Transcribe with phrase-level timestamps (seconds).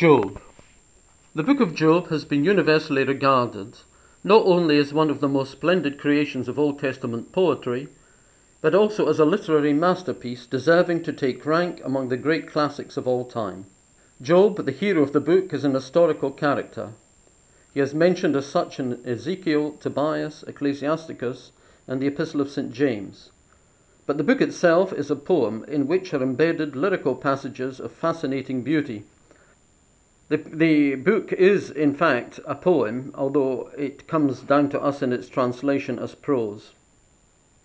[0.00, 0.40] Job.
[1.34, 3.80] The book of Job has been universally regarded
[4.24, 7.90] not only as one of the most splendid creations of Old Testament poetry,
[8.62, 13.06] but also as a literary masterpiece deserving to take rank among the great classics of
[13.06, 13.66] all time.
[14.22, 16.94] Job, the hero of the book, is an historical character.
[17.74, 21.52] He is mentioned as such in Ezekiel, Tobias, Ecclesiasticus,
[21.86, 22.72] and the Epistle of St.
[22.72, 23.32] James.
[24.06, 28.62] But the book itself is a poem in which are embedded lyrical passages of fascinating
[28.62, 29.04] beauty
[30.30, 35.12] the, the book is, in fact, a poem, although it comes down to us in
[35.12, 36.70] its translation as prose.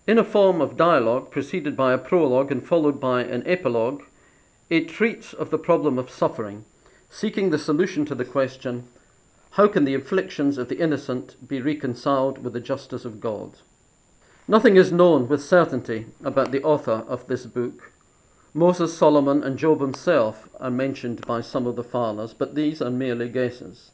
[0.07, 4.01] In a form of dialogue, preceded by a prologue and followed by an epilogue,
[4.69, 6.65] it treats of the problem of suffering,
[7.07, 8.87] seeking the solution to the question
[9.51, 13.59] how can the afflictions of the innocent be reconciled with the justice of God?
[14.47, 17.91] Nothing is known with certainty about the author of this book,
[18.57, 22.89] Moses, Solomon, and Job himself are mentioned by some of the fathers, but these are
[22.89, 23.91] merely guesses.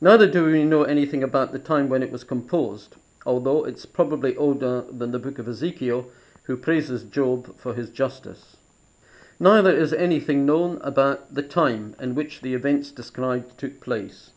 [0.00, 4.36] Neither do we know anything about the time when it was composed, although it's probably
[4.36, 6.06] older than the book of Ezekiel,
[6.42, 8.56] who praises Job for his justice.
[9.38, 14.32] Neither is anything known about the time in which the events described took place,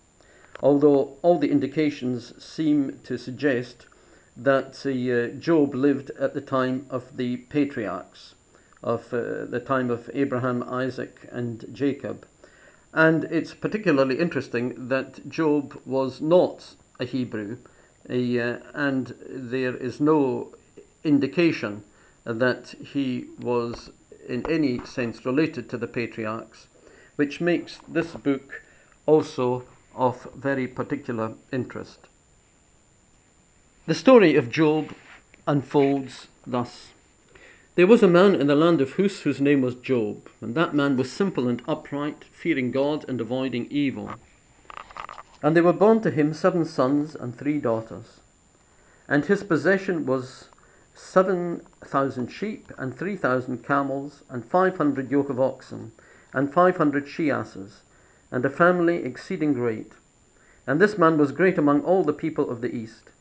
[0.61, 3.87] although all the indications seem to suggest
[4.37, 8.35] that uh, Job lived at the time of the patriarchs
[8.87, 12.25] of uh, the time of Abraham, Isaac, and Jacob.
[12.93, 17.57] And it's particularly interesting that Job was not a Hebrew,
[18.09, 20.53] uh, and there is no
[21.03, 21.83] indication
[22.23, 23.91] that he was
[24.27, 26.67] in any sense related to the patriarchs,
[27.17, 28.61] which makes this book
[29.05, 31.99] also of very particular interest.
[33.85, 34.93] The story of Job
[35.45, 36.93] unfolds thus.
[37.77, 40.73] There was a man in the land of Hus whose name was Job, and that
[40.73, 44.09] man was simple and upright, fearing God and avoiding evil.
[45.43, 48.21] And there were born to him seven sons and three daughters.
[49.07, 50.49] And his possession was
[50.95, 55.91] seven thousand sheep, and three thousand camels, and five hundred yoke of oxen,
[56.33, 57.83] and five hundred she asses,
[58.31, 59.91] and a family exceeding great.
[60.65, 63.11] And this man was great among all the people of the east.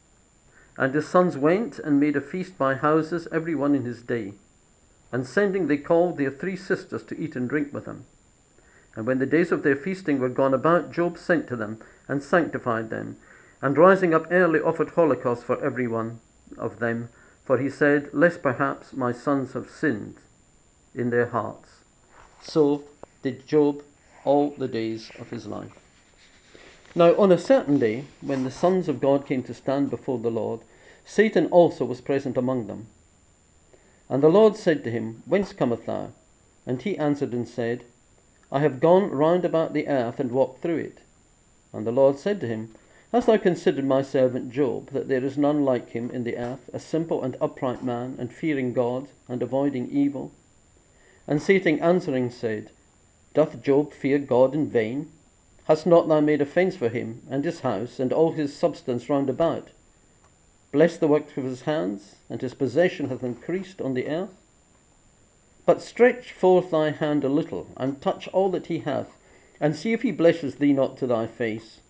[0.78, 4.32] And his sons went and made a feast by houses, every one in his day.
[5.12, 8.04] And sending, they called their three sisters to eat and drink with them.
[8.94, 11.78] And when the days of their feasting were gone about, Job sent to them
[12.08, 13.16] and sanctified them,
[13.60, 16.20] and rising up early offered holocaust for every one
[16.56, 17.10] of them,
[17.44, 20.16] for he said, Lest perhaps my sons have sinned
[20.94, 21.70] in their hearts.
[22.42, 22.84] So
[23.22, 23.82] did Job
[24.24, 25.72] all the days of his life.
[26.94, 30.30] Now, on a certain day, when the sons of God came to stand before the
[30.30, 30.60] Lord,
[31.04, 32.86] Satan also was present among them.
[34.08, 36.10] And the Lord said to him, Whence cometh thou?
[36.66, 37.84] And he answered and said,
[38.52, 40.98] I have gone round about the earth and walked through it.
[41.72, 42.74] And the Lord said to him,
[43.12, 46.70] Hast thou considered my servant Job, that there is none like him in the earth,
[46.72, 50.30] a simple and upright man, and fearing God, and avoiding evil?
[51.26, 52.70] And Satan answering said,
[53.34, 55.10] Doth Job fear God in vain?
[55.64, 59.10] Hast not thou made a fence for him, and his house, and all his substance
[59.10, 59.70] round about?
[60.76, 64.34] Bless the work of his hands, and his possession hath increased on the earth.
[65.64, 69.16] But stretch forth thy hand a little, and touch all that he hath,
[69.58, 71.80] and see if he blesses thee not to thy face.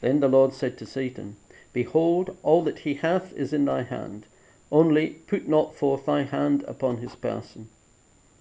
[0.00, 1.34] Then the Lord said to Satan,
[1.72, 4.26] Behold, all that he hath is in thy hand,
[4.70, 7.68] only put not forth thy hand upon his person.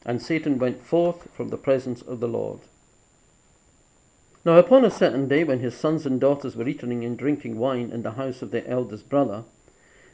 [0.06, 2.60] And Satan went forth from the presence of the Lord.
[4.44, 7.92] Now upon a certain day, when his sons and daughters were eating and drinking wine
[7.92, 9.44] in the house of their eldest brother,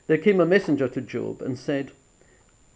[0.08, 1.92] there came a messenger to Job and said,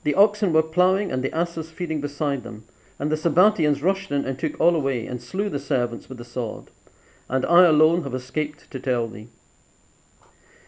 [0.03, 2.63] The oxen were ploughing and the asses feeding beside them,
[2.97, 6.23] and the Sabbatians rushed in and took all away, and slew the servants with the
[6.23, 6.71] sword.
[7.27, 9.27] And I alone have escaped to tell thee.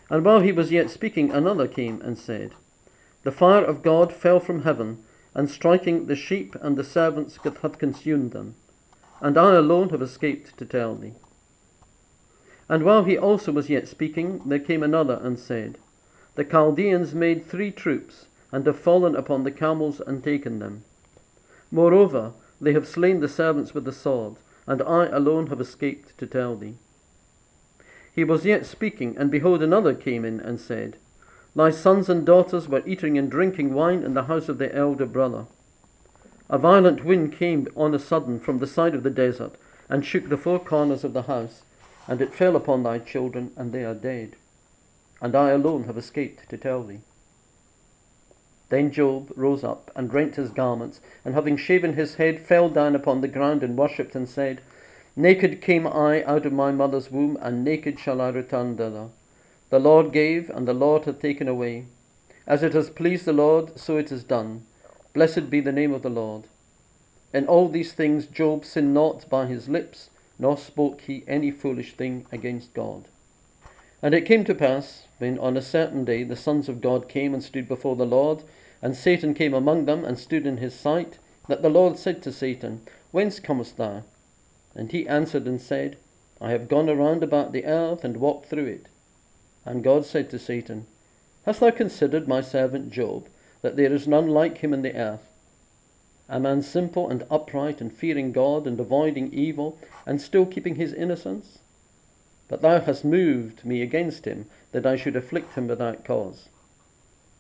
[0.10, 2.52] And while he was yet speaking, another came and said,
[3.24, 7.78] The fire of God fell from heaven, and striking the sheep and the servants hath
[7.78, 8.56] consumed them
[9.24, 11.14] and I alone have escaped to tell thee.
[12.68, 15.78] And while he also was yet speaking, there came another and said,
[16.36, 20.84] The Chaldeans made three troops, and have fallen upon the camels and taken them.
[21.72, 24.36] Moreover, they have slain the servants with the sword,
[24.68, 26.76] and I alone have escaped to tell thee.
[28.14, 30.98] He was yet speaking, and behold, another came in and said,
[31.56, 35.06] Thy sons and daughters were eating and drinking wine in the house of their elder
[35.06, 35.46] brother.
[36.50, 39.54] A violent wind came on a sudden from the side of the desert,
[39.88, 41.62] and shook the four corners of the house,
[42.06, 44.36] and it fell upon thy children, and they are dead.
[45.22, 47.00] And I alone have escaped to tell thee.
[48.68, 52.94] Then Job rose up and rent his garments, and having shaven his head, fell down
[52.94, 54.60] upon the ground and worshipped, and said,
[55.16, 59.08] Naked came I out of my mother's womb, and naked shall I return thither.
[59.70, 61.86] The Lord gave, and the Lord hath taken away.
[62.46, 64.66] As it has pleased the Lord, so it is done.
[65.14, 66.46] Blessed be the name of the Lord.
[67.36, 71.94] In all these things Job sinned not by his lips, nor spoke he any foolish
[71.94, 73.04] thing against God.
[74.02, 77.36] And it came to pass, when on a certain day the sons of God came
[77.36, 78.42] and stood before the Lord,
[78.82, 82.32] and Satan came among them and stood in his sight, that the Lord said to
[82.32, 82.82] Satan,
[83.12, 84.02] Whence comest thou?
[84.74, 85.96] And he answered and said,
[86.42, 88.88] I have gone around about the earth and walked through it.
[89.64, 90.88] And God said to Satan,
[91.46, 93.28] Hast thou considered my servant Job,
[93.64, 95.26] that there is none like him in the earth?
[96.28, 100.94] A man simple and upright and fearing God and avoiding evil and still keeping his
[100.94, 101.60] innocence?
[102.50, 106.50] But thou hast moved me against him, that I should afflict him without cause.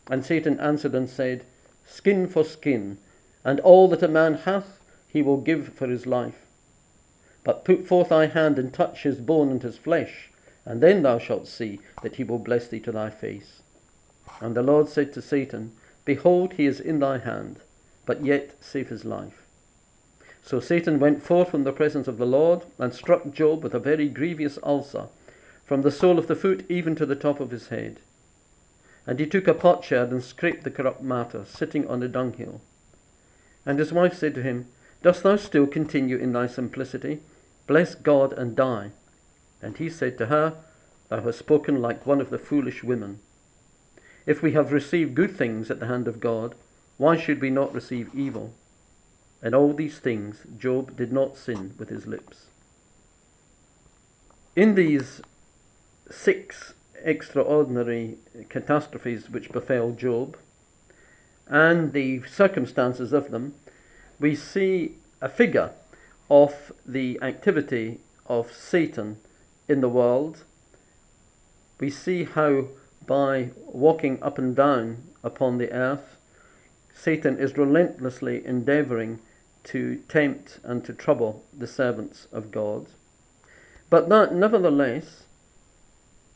[0.10, 1.44] And Satan answered and said,
[1.86, 3.00] Skin for skin,
[3.44, 6.46] and all that a man hath he will give for his life.
[7.44, 10.32] But put forth thy hand and touch his bone and his flesh,
[10.66, 13.62] and then thou shalt see that he will bless thee to thy face.
[14.40, 15.74] And the Lord said to Satan,
[16.06, 17.60] Behold, he is in thy hand,
[18.06, 19.44] but yet save his life.
[20.42, 23.80] So Satan went forth from the presence of the Lord, and struck Job with a
[23.80, 25.08] very grievous ulcer,
[25.64, 28.00] from the sole of the foot even to the top of his head.
[29.08, 32.60] And he took a potsherd and scraped the corrupt matter, sitting on a dunghill.
[33.66, 34.68] And his wife said to him,
[35.02, 37.22] Dost thou still continue in thy simplicity?
[37.68, 38.92] Bless God and die.
[39.62, 40.56] And he said to her,
[41.10, 43.20] Thou hast spoken like one of the foolish women.
[44.26, 46.56] If we have received good things at the hand of God,
[46.98, 48.54] why should we not receive evil?
[49.42, 52.46] In all these things, Job did not sin with his lips.
[54.56, 55.22] In these
[56.10, 56.74] six
[57.04, 58.18] extraordinary
[58.50, 60.38] catastrophes which befell Job
[61.48, 63.56] and the circumstances of them,
[64.20, 65.72] we see a figure
[66.30, 69.18] of the activity of Satan
[69.68, 70.44] in the world.
[71.80, 72.68] We see how
[73.06, 76.18] by walking up and down upon the earth,
[76.94, 79.20] Satan is relentlessly endeavoring
[79.66, 82.88] to tempt and to trouble the servants of God.
[83.90, 85.24] But that, nevertheless,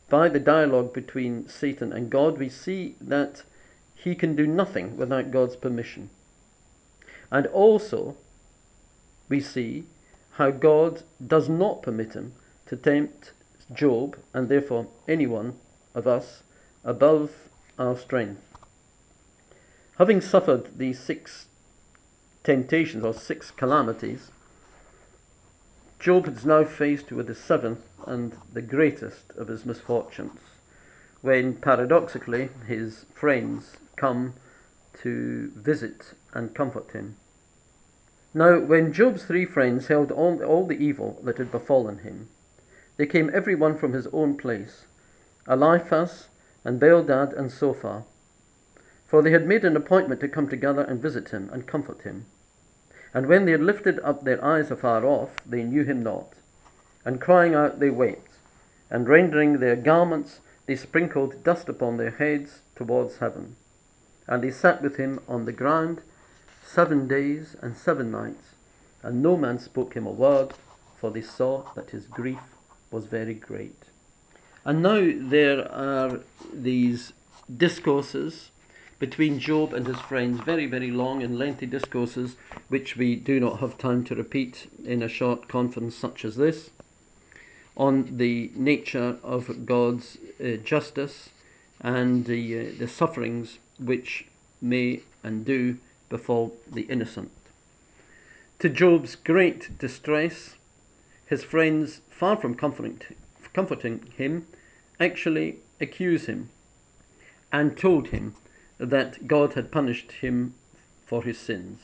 [0.08, 3.42] by the dialogue between Satan and God, we see that
[3.94, 6.10] he can do nothing without God's permission.
[7.30, 8.16] And also,
[9.28, 9.84] we see
[10.32, 12.32] how God does not permit him
[12.66, 13.32] to tempt
[13.72, 15.58] Job, and therefore anyone
[15.94, 16.42] of us,
[16.84, 17.32] above
[17.78, 18.42] our strength.
[19.98, 21.46] Having suffered these six
[22.44, 24.30] temptations or six calamities,
[25.98, 30.40] Job is now faced with the seventh and the greatest of his misfortunes,
[31.20, 34.34] when paradoxically his friends come
[35.02, 37.16] to visit and comfort him.
[38.32, 42.28] Now, when Job's three friends held all, all the evil that had befallen him,
[42.96, 44.84] they came every one from his own place,
[45.48, 46.28] Eliphaz
[46.64, 48.04] and Bildad and Zophar,
[49.06, 52.26] for they had made an appointment to come together and visit him and comfort him.
[53.14, 56.34] And when they had lifted up their eyes afar off, they knew him not.
[57.04, 58.32] And crying out, they wept,
[58.90, 63.56] and rendering their garments, they sprinkled dust upon their heads towards heaven.
[64.26, 66.02] And they sat with him on the ground
[66.62, 68.54] seven days and seven nights,
[69.02, 70.52] and no man spoke him a word,
[71.00, 72.40] for they saw that his grief
[72.90, 73.84] was very great.
[74.68, 76.20] And now there are
[76.52, 77.14] these
[77.56, 78.50] discourses
[78.98, 82.36] between Job and his friends, very, very long and lengthy discourses,
[82.68, 86.68] which we do not have time to repeat in a short conference such as this,
[87.78, 91.30] on the nature of God's uh, justice
[91.80, 94.26] and the, uh, the sufferings which
[94.60, 95.78] may and do
[96.10, 97.32] befall the innocent.
[98.58, 100.56] To Job's great distress,
[101.24, 103.00] his friends, far from comforting,
[103.54, 104.46] comforting him,
[105.00, 106.50] actually accuse him
[107.52, 108.34] and told him
[108.78, 110.54] that God had punished him
[111.06, 111.80] for his sins.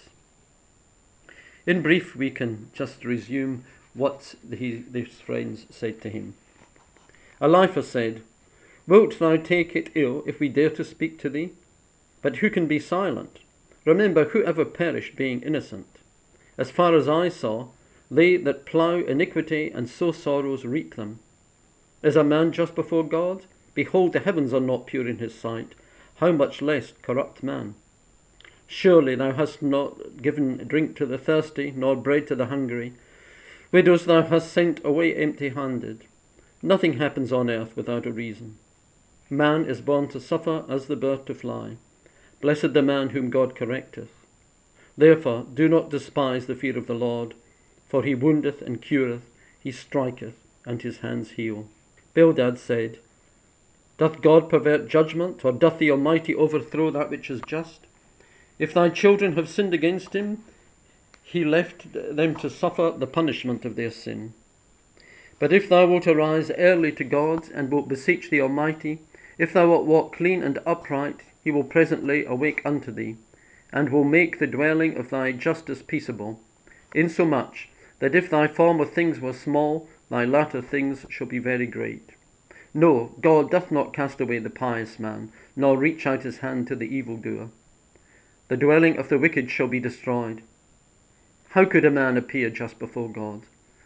[1.66, 6.35] In brief, we can just resume what his friends said to him.
[7.40, 8.23] Eliphaz said,
[8.87, 11.52] Wilt thou take it ill if we dare to speak to thee?
[12.21, 13.38] But who can be silent?
[13.85, 15.87] Remember, whoever perished being innocent.
[16.59, 17.68] As far as I saw,
[18.11, 21.21] they that plough iniquity and sow sorrows reap them.
[22.04, 23.46] Is a man just before God?
[23.75, 25.75] Behold, the heavens are not pure in his sight
[26.16, 27.75] how much less corrupt man?
[28.66, 32.92] Surely thou hast not given drink to the thirsty, nor bread to the hungry.
[33.73, 36.04] Widows thou hast sent away empty handed.
[36.62, 38.58] Nothing happens on earth without a reason.
[39.28, 41.76] Man is born to suffer as the bird to fly.
[42.40, 44.11] Blessed the man whom God correcteth.
[44.96, 47.34] Therefore do not despise the fear of the Lord,
[47.88, 49.23] for he woundeth and cureth,
[49.58, 50.34] he striketh,
[50.64, 51.66] and his hands heal.
[52.14, 52.99] Bildad said,
[53.99, 57.80] Doth God pervert judgment, or doth the Almighty overthrow that which is just?
[58.59, 60.44] If thy children have sinned against him,
[61.23, 64.33] he left them to suffer the punishment of their sin.
[65.40, 69.00] But if thou wilt arise early to God, and wilt beseech the Almighty,
[69.37, 73.16] if thou wilt walk clean and upright, he will presently awake unto thee,
[73.73, 76.40] and will make the dwelling of thy justice peaceable,
[76.94, 77.68] insomuch
[77.99, 82.11] that if thy former things were small, thy latter things shall be very great.
[82.73, 86.76] No, God doth not cast away the pious man, nor reach out his hand to
[86.76, 87.50] the evildoer.
[88.49, 90.42] The dwelling of the wicked shall be destroyed.
[91.50, 93.42] How could a man appear just before God?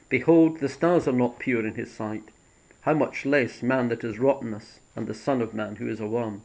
[0.09, 2.25] Behold, the stars are not pure in his sight.
[2.81, 6.07] How much less man that is rottenness, and the Son of Man who is a
[6.07, 6.43] worm?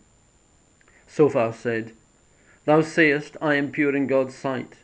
[1.08, 1.94] Sophar said,
[2.66, 4.80] Thou sayest, I am pure in God's sight.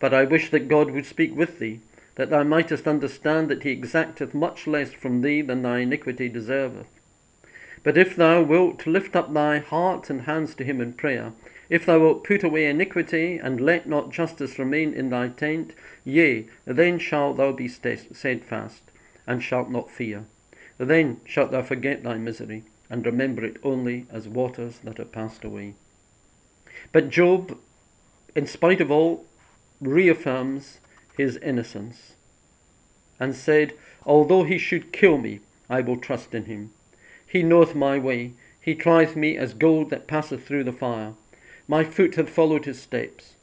[0.00, 1.80] But I wish that God would speak with thee,
[2.14, 6.86] that thou mightest understand that he exacteth much less from thee than thy iniquity deserveth.
[7.82, 11.32] But if thou wilt lift up thy heart and hands to him in prayer,
[11.68, 16.46] if thou wilt put away iniquity, and let not justice remain in thy tent, yea,
[16.64, 18.82] then shalt thou be steadfast,
[19.26, 20.26] and shalt not fear.
[20.78, 25.44] Then shalt thou forget thy misery, and remember it only as waters that are passed
[25.44, 25.74] away.
[26.92, 27.58] But Job,
[28.34, 29.24] in spite of all,
[29.80, 30.78] reaffirms
[31.22, 32.16] his innocence,
[33.20, 33.72] and said,
[34.04, 35.38] Although he should kill me,
[35.70, 36.72] I will trust in him.
[37.24, 41.14] He knoweth my way, he trieth me as gold that passeth through the fire.
[41.68, 43.36] My foot hath followed his steps.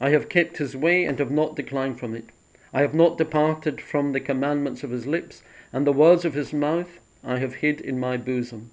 [0.00, 2.26] I have kept his way and have not declined from it.
[2.72, 5.42] I have not departed from the commandments of his lips,
[5.72, 8.70] and the words of his mouth I have hid in my bosom.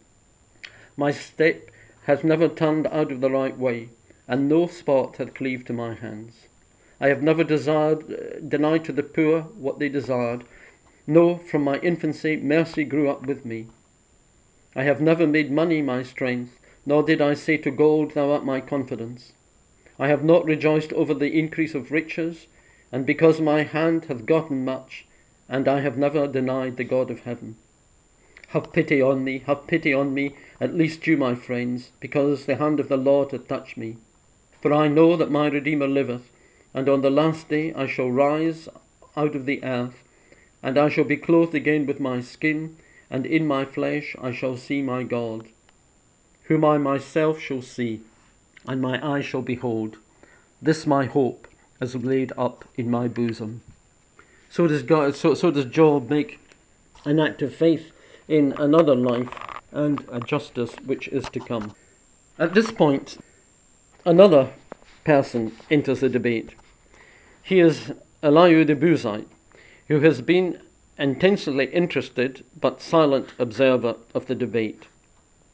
[0.95, 1.71] My step
[2.03, 3.89] hath never turned out of the right way,
[4.27, 6.47] and no spot hath cleaved to my hands.
[7.03, 10.45] I have never desired, uh, denied to the poor what they desired.
[11.05, 13.67] No, from my infancy mercy grew up with me.
[14.73, 18.45] I have never made money my strength, nor did I say to gold, Thou art
[18.45, 19.33] my confidence.
[19.99, 22.47] I have not rejoiced over the increase of riches,
[22.89, 25.05] and because my hand hath gotten much,
[25.49, 27.57] and I have never denied the God of heaven.
[28.51, 32.55] Have pity on me, have pity on me, at least you, my friends, because the
[32.55, 33.97] hand of the Lord hath touched me.
[34.61, 36.29] For I know that my Redeemer liveth,
[36.73, 38.67] and on the last day I shall rise
[39.15, 40.03] out of the earth,
[40.61, 42.77] and I shall be clothed again with my skin,
[43.09, 45.47] and in my flesh I shall see my God,
[46.43, 48.01] whom I myself shall see,
[48.67, 49.97] and my eyes shall behold.
[50.61, 51.47] This my hope
[51.81, 53.61] is laid up in my bosom.
[54.49, 55.15] So does God.
[55.15, 56.39] So, so does Job make
[57.05, 57.91] an act of faith
[58.27, 59.29] in another life
[59.71, 61.73] and a justice which is to come.
[62.39, 63.17] At this point,
[64.05, 64.53] another
[65.03, 66.55] person enters the debate.
[67.45, 67.91] He is
[68.23, 69.27] Elihu the Buzite,
[69.89, 70.59] who has been
[70.97, 74.87] intensely interested but silent observer of the debate.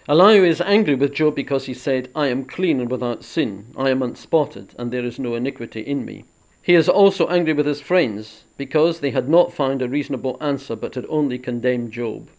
[0.08, 3.90] Elihu is angry with Job because he said, I am clean and without sin, I
[3.90, 6.26] am unspotted, and there is no iniquity in me.
[6.62, 10.76] He is also angry with his friends because they had not found a reasonable answer
[10.76, 12.30] but had only condemned Job.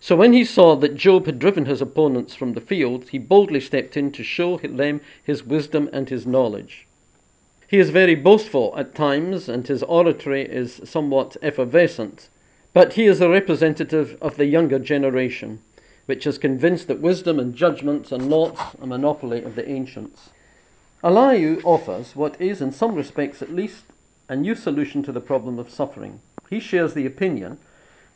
[0.00, 3.60] So when he saw that Job had driven his opponents from the field, he boldly
[3.60, 6.87] stepped in to show them his wisdom and his knowledge.
[7.68, 12.28] He is very boastful at times, and his oratory is somewhat effervescent,
[12.72, 15.62] but he is a representative of the younger generation,
[16.06, 20.30] which is convinced that wisdom and judgment are not a monopoly of the ancients.
[21.04, 23.84] Elihu offers what is, in some respects at least,
[24.28, 26.20] a new solution to the problem of suffering.
[26.50, 27.58] He shares the opinion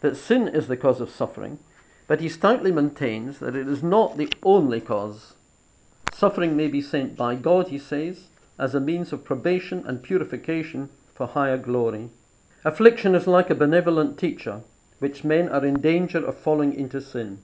[0.00, 1.61] that sin is the cause of suffering
[2.12, 5.32] but he stoutly maintains that it is not the only cause.
[6.12, 8.28] Suffering may be sent by God, he says,
[8.59, 12.11] as a means of probation and purification for higher glory.
[12.64, 14.61] Affliction is like a benevolent teacher,
[14.99, 17.38] which men are in danger of falling into sin.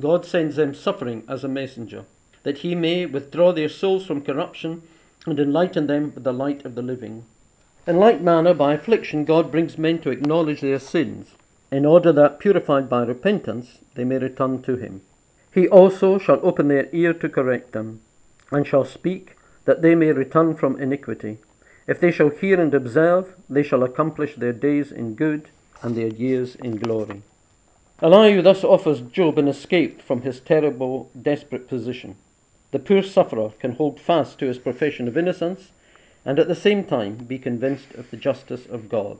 [0.00, 2.04] God sends them suffering as a messenger,
[2.42, 4.82] that he may withdraw their souls from corruption
[5.26, 7.24] and enlighten them with the light of the living.
[7.86, 11.34] In like manner, by affliction, God brings men to acknowledge their sins
[11.70, 15.00] in order that, purified by repentance, they may return to him.
[15.52, 18.00] He also shall open their ear to correct them,
[18.52, 21.38] and shall speak, that they may return from iniquity.
[21.86, 25.50] If they shall hear and observe, they shall accomplish their days in good,
[25.82, 27.22] and their years in glory.
[28.02, 32.16] Elihu thus offers Job an escape from his terrible, desperate position.
[32.70, 35.70] The poor sufferer can hold fast to his profession of innocence,
[36.24, 39.18] and at the same time be convinced of the justice of God.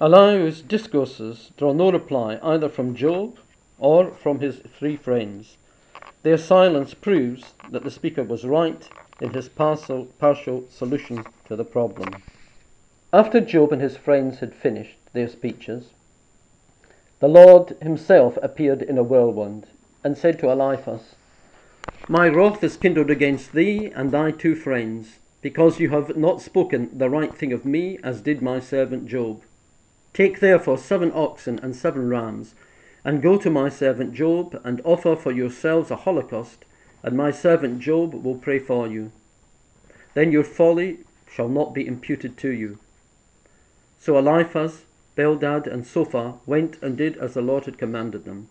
[0.00, 3.38] Elihu's discourses draw no reply either from Job
[3.78, 5.56] or from his three friends.
[6.22, 8.88] Their silence proves that the speaker was right
[9.20, 12.22] in his partial, partial solution to the problem.
[13.12, 15.90] After Job and his friends had finished their speeches,
[17.20, 19.66] The Lord himself appeared in a whirlwind
[20.04, 21.14] and said to Eliphaz,
[22.08, 26.96] My wrath is kindled against thee and thy two friends, because you have not spoken
[26.96, 29.42] the right thing of me, as did my servant Job.
[30.12, 32.54] Take therefore seven oxen and seven rams,
[33.04, 36.64] and go to my servant Job, and offer for yourselves a holocaust,
[37.02, 39.12] and my servant Job will pray for you.
[40.14, 40.98] Then your folly
[41.30, 42.78] shall not be imputed to you.
[43.98, 44.84] So Eliphaz
[45.18, 48.48] Bildad and Zophar went and did as the Lord had commanded them.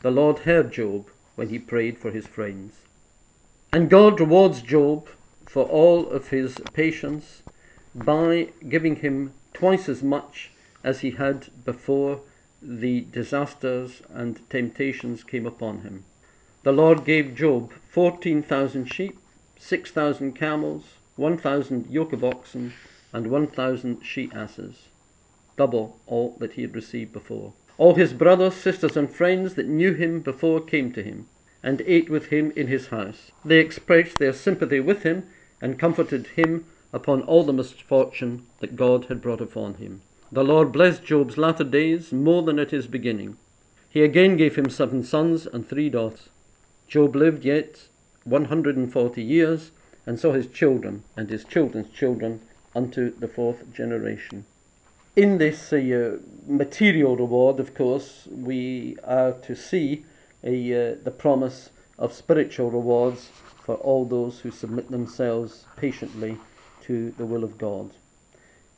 [0.00, 2.76] The Lord heard Job when he prayed for his friends.
[3.72, 5.08] And God rewards Job
[5.44, 7.42] for all of his patience
[7.94, 10.50] by giving him twice as much
[10.82, 12.20] as he had before
[12.62, 16.04] the disasters and temptations came upon him.
[16.66, 19.16] The Lord gave Job 14,000 sheep,
[19.56, 22.72] 6,000 camels, 1,000 yoke of oxen,
[23.12, 24.88] and 1,000 she asses
[25.56, 27.52] double all that he had received before.
[27.78, 31.28] All his brothers, sisters, and friends that knew him before came to him
[31.62, 33.30] and ate with him in his house.
[33.44, 35.28] They expressed their sympathy with him
[35.62, 40.02] and comforted him upon all the misfortune that God had brought upon him.
[40.32, 43.36] The Lord blessed Job's latter days more than at his beginning.
[43.88, 46.30] He again gave him seven sons and three daughters.
[46.88, 47.88] Job lived yet
[48.24, 49.70] 140 years
[50.06, 52.40] and saw his children and his children's children
[52.74, 54.44] unto the fourth generation
[55.16, 60.04] in this uh, material reward, of course, we are to see
[60.44, 63.30] uh, the promise of spiritual rewards
[63.64, 66.36] for all those who submit themselves patiently
[66.82, 67.92] to the will of God.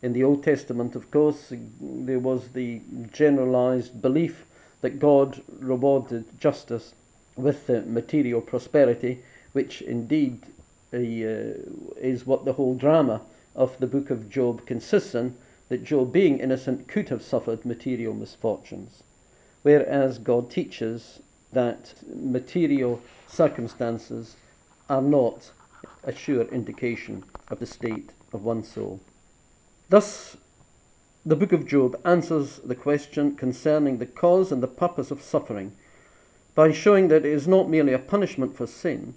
[0.00, 2.81] In the Old Testament, of course, there was the
[3.12, 4.47] generalized belief
[4.81, 6.95] that God rewarded justice
[7.38, 10.42] with material prosperity, which indeed
[10.92, 13.23] uh, is what the whole drama
[13.54, 15.37] of the book of Job consists in
[15.68, 19.02] that Job, being innocent, could have suffered material misfortunes,
[19.62, 21.21] whereas God teaches
[21.53, 24.37] that material circumstances
[24.88, 25.53] are not
[26.05, 29.01] a sure indication of the state of one's soul.
[29.88, 30.37] Thus,
[31.24, 35.72] the book of Job answers the question concerning the cause and the purpose of suffering
[36.59, 39.14] by showing that it is not merely a punishment for sin,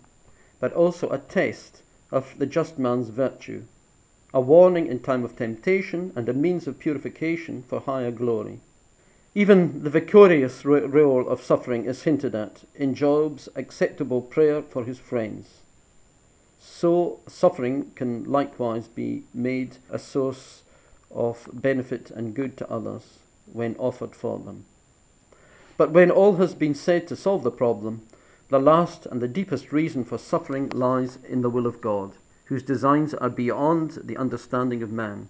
[0.59, 3.63] but also a test of the just man's virtue
[4.31, 8.59] a warning in time of temptation, and a means of purification for higher glory.
[9.33, 14.99] Even the vicarious role of suffering is hinted at in Job's acceptable prayer for his
[14.99, 15.61] friends.
[16.59, 20.61] So, suffering can likewise be made a source
[21.09, 23.17] of benefit and good to others
[23.51, 24.65] when offered for them.
[25.81, 28.03] But when all has been said to solve the problem,
[28.49, 32.61] the last and the deepest reason for suffering lies in the will of God whose
[32.61, 35.27] designs are beyond the understanding of man.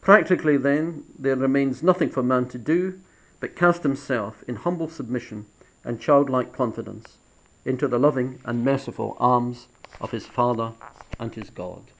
[0.00, 2.98] Practically, then, there remains nothing for man to do
[3.40, 5.44] but cast himself in humble submission
[5.84, 7.18] and childlike confidence
[7.66, 9.68] into the loving and merciful arms
[10.00, 10.72] of his Father
[11.18, 11.82] and his God.